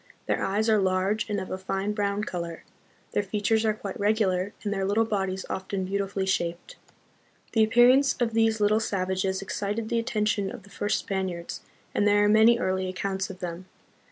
Their 0.25 0.43
eyes 0.43 0.67
are 0.67 0.79
large 0.79 1.29
and 1.29 1.39
of 1.39 1.51
a 1.51 1.59
fine 1.59 1.91
brown 1.93 2.23
color, 2.23 2.63
their 3.11 3.21
fea 3.21 3.39
tures 3.39 3.63
are 3.65 3.75
quite 3.75 3.99
regular, 3.99 4.51
and 4.63 4.73
their 4.73 4.83
little 4.83 5.05
bodies 5.05 5.45
often 5.47 5.85
beau 5.85 5.99
tifully 6.03 6.25
shaped. 6.27 6.75
The 7.51 7.63
appearance 7.63 8.15
of 8.19 8.33
these 8.33 8.59
little 8.59 8.79
savages 8.79 9.43
excited 9.43 9.89
the 9.89 9.99
attention 9.99 10.49
of 10.49 10.63
the 10.63 10.71
first 10.71 10.97
Spaniards, 10.97 11.61
and 11.93 12.07
there 12.07 12.23
are 12.23 12.27
many 12.29 12.57
early 12.57 12.87
accounts 12.89 13.29
of 13.29 13.41
them. 13.41 13.67